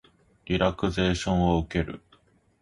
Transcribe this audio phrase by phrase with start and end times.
[0.45, 2.01] リラクゼーションを受ける